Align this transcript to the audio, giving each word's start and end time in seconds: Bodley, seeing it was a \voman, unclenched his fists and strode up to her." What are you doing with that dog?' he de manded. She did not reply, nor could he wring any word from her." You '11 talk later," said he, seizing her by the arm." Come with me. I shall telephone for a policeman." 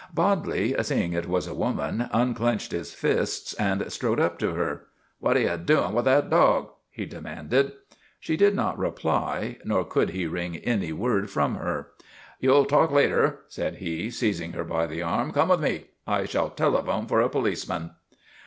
Bodley, 0.15 0.73
seeing 0.81 1.13
it 1.13 1.29
was 1.29 1.45
a 1.45 1.51
\voman, 1.51 2.09
unclenched 2.11 2.71
his 2.71 2.91
fists 2.91 3.53
and 3.53 3.91
strode 3.93 4.19
up 4.19 4.39
to 4.39 4.53
her." 4.55 4.87
What 5.19 5.37
are 5.37 5.41
you 5.41 5.55
doing 5.57 5.93
with 5.93 6.05
that 6.05 6.27
dog?' 6.31 6.71
he 6.89 7.05
de 7.05 7.19
manded. 7.21 7.73
She 8.19 8.35
did 8.35 8.55
not 8.55 8.79
reply, 8.79 9.57
nor 9.63 9.83
could 9.85 10.09
he 10.09 10.25
wring 10.25 10.55
any 10.57 10.91
word 10.91 11.29
from 11.29 11.53
her." 11.53 11.89
You 12.41 12.49
'11 12.49 12.67
talk 12.67 12.89
later," 12.89 13.41
said 13.47 13.75
he, 13.75 14.09
seizing 14.09 14.53
her 14.53 14.63
by 14.63 14.87
the 14.87 15.03
arm." 15.03 15.31
Come 15.33 15.49
with 15.49 15.61
me. 15.61 15.91
I 16.07 16.25
shall 16.25 16.49
telephone 16.49 17.05
for 17.05 17.21
a 17.21 17.29
policeman." 17.29 17.91